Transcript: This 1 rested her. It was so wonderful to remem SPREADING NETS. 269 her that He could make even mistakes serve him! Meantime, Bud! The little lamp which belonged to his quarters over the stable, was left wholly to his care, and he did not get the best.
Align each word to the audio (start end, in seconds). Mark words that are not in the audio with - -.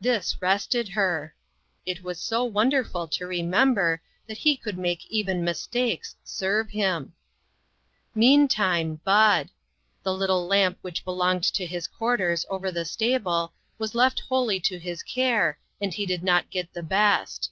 This 0.00 0.34
1 0.34 0.38
rested 0.48 0.88
her. 0.90 1.34
It 1.84 2.04
was 2.04 2.20
so 2.20 2.44
wonderful 2.44 3.08
to 3.08 3.24
remem 3.24 3.26
SPREADING 3.42 3.50
NETS. 3.50 3.74
269 3.74 3.76
her 3.86 4.02
that 4.28 4.38
He 4.38 4.56
could 4.56 4.78
make 4.78 5.06
even 5.06 5.44
mistakes 5.44 6.14
serve 6.22 6.70
him! 6.70 7.12
Meantime, 8.14 9.00
Bud! 9.02 9.50
The 10.04 10.14
little 10.14 10.46
lamp 10.46 10.78
which 10.82 11.04
belonged 11.04 11.42
to 11.52 11.66
his 11.66 11.88
quarters 11.88 12.46
over 12.48 12.70
the 12.70 12.84
stable, 12.84 13.52
was 13.76 13.96
left 13.96 14.20
wholly 14.20 14.60
to 14.60 14.78
his 14.78 15.02
care, 15.02 15.58
and 15.80 15.92
he 15.92 16.06
did 16.06 16.22
not 16.22 16.50
get 16.50 16.72
the 16.72 16.84
best. 16.84 17.50